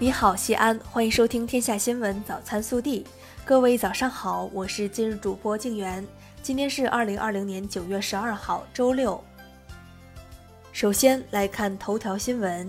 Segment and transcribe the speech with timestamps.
[0.00, 3.04] 你好，西安，欢迎收听《天下新闻早餐速递》。
[3.44, 6.04] 各位早上好，我是今日主播静媛。
[6.42, 9.22] 今天是二零二零年九月十二号，周六。
[10.72, 12.68] 首先来看头条新闻：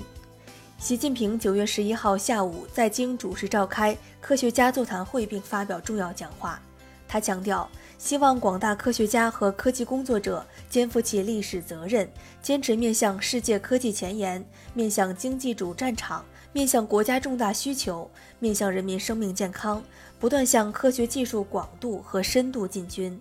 [0.77, 6.62] 习近平九月十一号下午在京主持召开科学家座谈会，并发表重要讲话。
[7.07, 7.67] 他强调，
[7.97, 12.07] 希望广大科学家和科技工作者肩负起历史责任，
[12.44, 14.46] 坚持面向世界科技前沿，
[14.76, 16.23] 面向经济主战场。
[16.55, 19.84] 面向国家重大需求，面向人民生命健康，
[20.17, 23.20] 不断向科学技术广度和深度进军。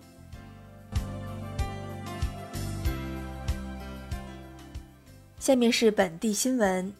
[5.37, 6.93] 下面是本地新闻。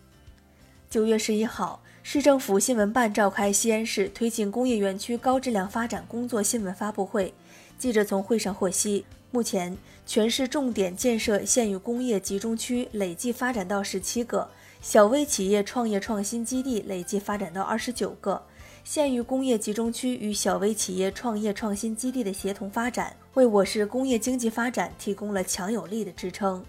[0.89, 7.33] 九月十一号，市政府新闻办召开西安市推进工业园区高质量发展工作新闻发布会。
[7.77, 14.49] 记者从会上获悉，目前全市重点建设县域工业集中区累计发展到十七个。
[14.85, 18.39] 小微企业创业创新基地累计发展到二十九个，
[18.83, 26.63] 县域工业集中区与小微企业创业创新基地的协同发展，为我市工业经济发展提供了强有力的支撑。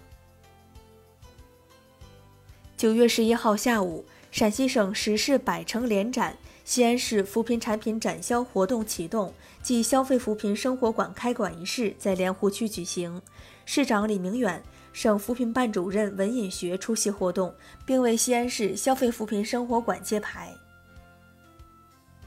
[2.75, 9.31] 九月十一号下午，陕西省十市百城联展、西安市扶贫产品展销活动启动
[9.61, 13.21] 暨消费扶贫生活馆开馆仪式在莲湖区举行，
[13.63, 14.63] 市长李明远。
[14.97, 17.53] 省扶贫办主任文尹学出席活动，
[17.85, 20.51] 并为西安市消费扶贫生活馆揭牌。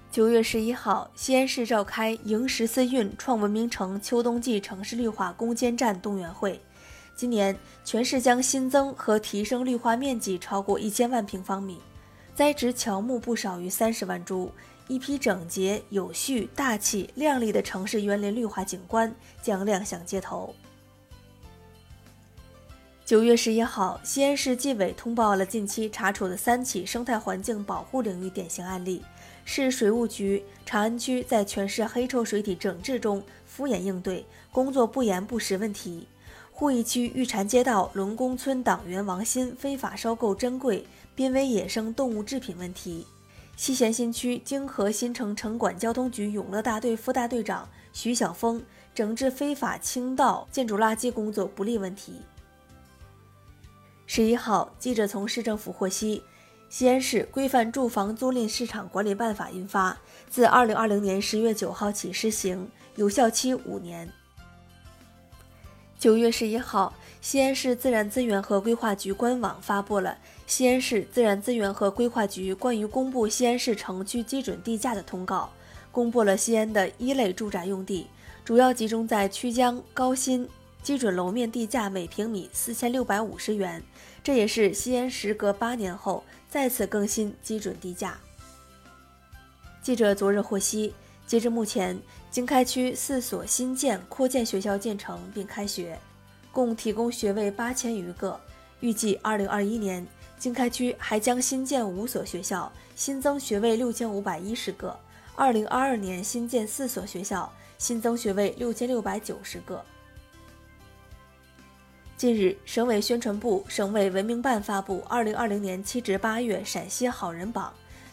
[0.08, 6.60] 九月十一号，西安市召开迎十四运创文明城秋冬季城市绿化攻坚战动员会。
[7.16, 11.80] 今年全市将新增和提升绿化面积超过一千万平方米，
[12.36, 14.48] 栽植乔木不少于三十万株，
[14.86, 20.54] 一批整洁、有序、大气、亮丽的城市园林绿化景观将亮相街头。
[23.10, 29.02] 九月十一号，西安市纪委通报了近期查处的三起生态环境保护领域典型案例。
[29.44, 36.06] 市水务局长安区在全市黑臭水体整治中敷衍应对，工作不严不实问题；
[36.56, 43.04] 鄠邑区玉蟾街道龙宫村党员王鑫非法收购珍贵濒危野生动物制品问题；
[43.56, 48.62] 西咸新区泾河新城城管交通局永乐大队副大队长徐晓峰
[48.94, 52.14] 整治非法倾倒建筑垃圾工作不力问题。
[54.12, 56.20] 十一号，记者从市政府获悉，
[56.68, 59.96] 西安市规范住房租赁市场管理办法印发，
[60.28, 64.12] 自二零二零年十月九号起施行，有效期五年。
[65.96, 70.10] 九月十一号，西安市自然资源和规划局官网发布了
[70.44, 75.48] 《西安市自然资源和规划局关于公布西安市城区基准地价的通告》，
[75.92, 78.08] 公布了西安的一类住宅用地，
[78.44, 80.48] 主要集中在曲江、高新。
[80.82, 83.82] 基准楼面地价每平米四千六百五十元，
[84.24, 88.18] 这也是西安时隔八年后再次更新基准地价。
[89.82, 90.94] 记者昨日获悉，
[91.26, 91.98] 截至目前，
[92.30, 95.98] 经开区四所新建、扩建学校建成并开学，
[96.50, 98.40] 共提供学位八千余个。
[98.80, 100.06] 预计二零二一年，
[100.38, 104.88] 经开区还将新建五所学校，新增学位六千五百一十个；
[105.36, 109.84] 二零二二年新建四所学校，新增学位六千六百九十个。
[112.20, 117.72] 近日，省委宣传部、省委文明办发布《二零二零年七至八月陕西好人榜》，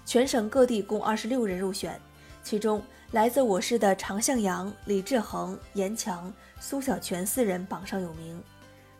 [0.09, 2.00] 全省各地共二十六人入选，
[2.41, 2.81] 其中
[3.12, 8.41] 来自我市的常向阳、李志恒、严强、苏小泉四人榜上有名，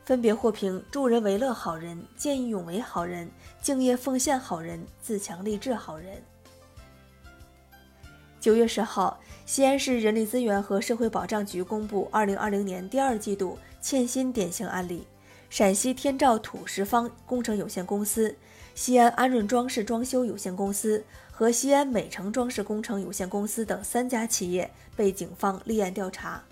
[0.04, 3.30] 分别获评助人为乐好人、见义勇为好人、
[3.62, 6.22] 敬业奉献好人、自强励志好人。
[8.38, 13.58] 九月十号，西安市人力资源和社会保障局公布二零二零年第二季度。
[13.80, 15.06] 欠薪典型案例：
[15.50, 18.36] 陕西天照土石方工程有限公司、
[18.74, 26.42] 西安安润装饰装修有限公司和西安美城装饰工程有限公司等三家企业被警方立案调查。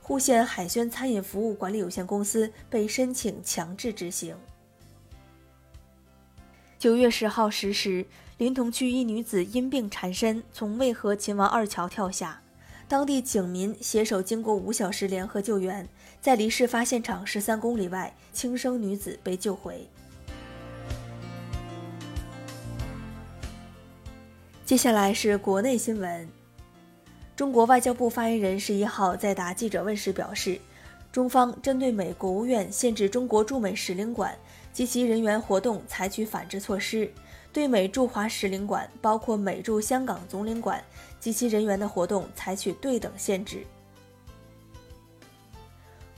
[0.00, 4.36] 户县海轩餐饮服务管理有限公司被申请强制执行。
[6.78, 8.06] 九月十号十时，
[8.38, 12.40] 临潼区一女子因病缠身，从渭河秦王二桥跳下。
[12.88, 15.88] 当地警民携手，经过五小时联合救援，
[16.20, 19.88] 在离事发现场十三公里外，轻生女子被救回。
[24.64, 26.28] 接下来是国内新闻。
[27.34, 30.60] 中国外交部发言人十一号在答记者问时表示，
[31.10, 34.38] 中方针对美国务院限制中国驻美使领馆
[34.72, 37.10] 及其人员活动采取反制措施。
[37.56, 40.84] 对美驻华使领馆，包括美驻香港总领馆
[41.18, 43.64] 及其人员的活动采取对等限制。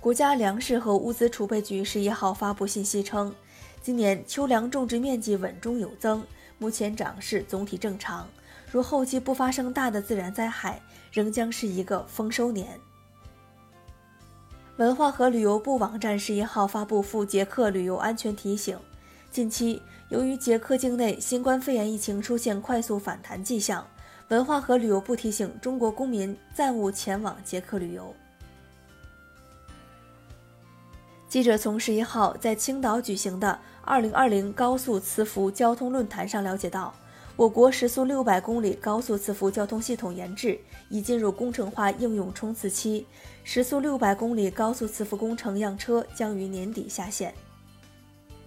[0.01, 3.33] 国家粮食和物资储备局十一号发布信息称，
[3.81, 6.25] 今年秋粮种植面积稳中有增，
[6.59, 8.27] 目前长势总体正常，
[8.73, 10.83] 如后期不发生大的自然灾害，
[11.13, 12.69] 仍将是一个丰收年。
[14.79, 18.77] 文化和旅游部网站十一号发布赴捷克旅游安全提醒：
[19.31, 23.87] 近期，由于捷克境内新冠肺炎疫情出现快速反弹迹象，
[24.29, 28.15] 文化和旅游部提醒中国公民暂勿前往捷克旅游。
[31.29, 36.95] 记者从十一号在青岛举行的二零二零高速磁浮交通论坛上了解到，
[37.37, 40.59] 我国时速六百公里高速磁浮交通系统研制
[40.89, 43.07] 已进入工程化应用冲刺期。
[43.45, 47.35] 时速六百公里高速磁浮工程样车将于年底下线。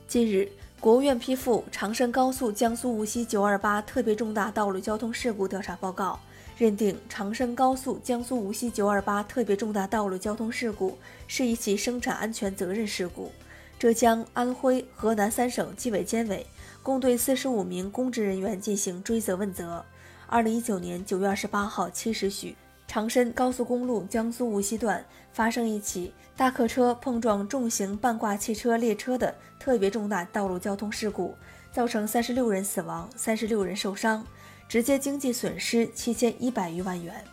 [0.07, 6.19] 近日，国务院批复长深高速江苏无锡九二八特别重大道路交通事故调查报告，
[6.57, 10.97] 认定长深高速江苏无锡九二八特别重大道路交通事故
[11.27, 13.31] 是一起生产安全责任事故。
[13.77, 16.47] 浙江、安徽、河南三省纪委监委
[16.81, 19.85] 共对四十五名公职人员进行追责问责。
[20.25, 22.55] 二零一九年九月二十八号七时许。
[22.91, 25.01] 长深高速公路江苏无锡段
[25.31, 31.33] 发生一起大客车碰撞重型半挂汽车列车的特别重大道路交通事故，
[31.71, 34.27] 造成三十六人死亡、三十六人受伤，
[34.67, 37.23] 直接经济损失七千一百余万元。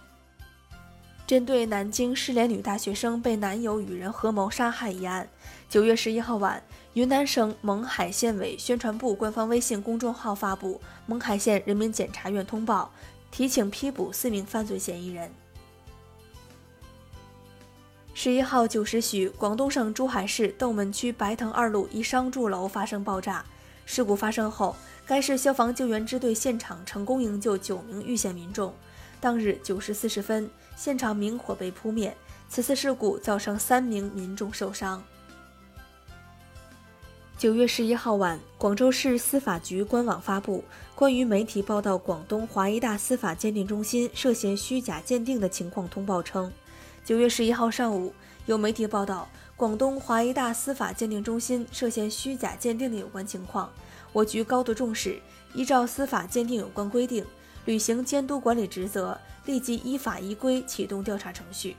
[1.26, 5.28] 针对南京失联女大学生被男友与人合谋杀害一案，
[5.68, 6.62] 九月十一号晚，
[6.92, 12.92] 云南省勐海县委宣传部官方微信公众号发布勐海县人民检察院通报，
[13.32, 15.28] 提请批捕四名犯罪嫌疑人。
[18.20, 23.44] 十一号九时许，广东省珠海市斗门区白藤二路一商住楼发生爆炸。
[23.86, 24.74] 事故发生后，
[25.06, 28.74] 该市消防救援支队现场成功营救九名遇险民众。
[29.20, 32.12] 当日九时四十分，现场明火被扑灭。
[32.48, 35.00] 此次事故造成三名民众受伤。
[37.36, 40.64] 九月十一号晚，广州市司法局官网发布
[40.96, 46.52] 关于媒体报道广东华医大司法鉴定中心涉嫌虚假鉴定的情况通报称。
[47.08, 48.12] 九月十一号上午，
[48.44, 49.26] 有媒体报道，
[49.56, 53.72] 广东华医大司法鉴定中心涉嫌虚假鉴定的有关情况。
[54.12, 55.18] 我局高度重视，
[55.54, 57.24] 依照司法鉴定有关规定，
[57.64, 61.78] 履行监督管理职责，立即依法依规启动调查程序。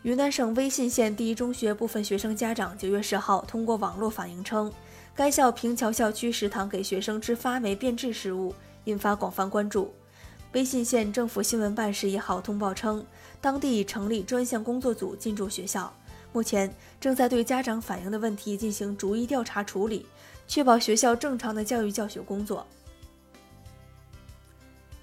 [0.00, 4.72] 云南省威信县第一中学部分学生家长九月十号通过网络反映称，
[5.14, 8.54] 该校平桥校区食堂给学生吃发霉变质食物，
[8.84, 9.92] 引发广泛关注。
[10.52, 13.06] 威信县政府新闻办十一号通报称，
[13.40, 15.92] 当地已成立专项工作组进驻学校，
[16.32, 20.06] 目前正在对家长反映的问题进行逐一调查处理，
[20.48, 22.66] 确保学校正常的教育教学工作。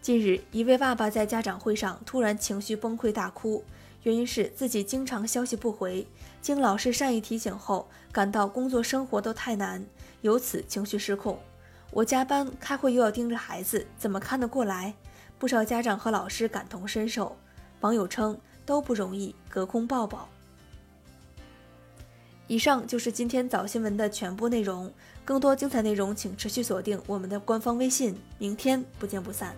[0.02, 3.64] 近日，一位爸爸在家长会上突然情绪崩溃大哭，
[4.04, 6.06] 原因是自己经常消息不回，
[6.42, 9.86] 经老师善意提醒后，感到工作生活都太难，
[10.22, 11.40] 由此情绪失控。
[11.92, 14.94] 我加班开会又要盯着孩子，怎么看得过来？
[15.40, 17.38] 不少家长和老师感同身受，
[17.82, 20.28] 网友称都不容易，隔空抱抱。
[22.48, 24.92] 以上就是今天早新闻的全部内容，
[25.26, 29.54] 更多精彩内容请持续锁定我们的官方微信，明天不见不散。